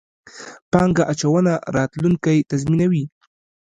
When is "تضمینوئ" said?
2.49-3.03